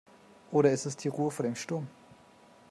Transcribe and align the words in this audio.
Oder 0.51 0.71
ist 0.71 0.87
es 0.87 0.97
die 0.97 1.09
Ruhe 1.09 1.29
vor 1.29 1.45
dem 1.45 1.55
Sturm? 1.55 1.85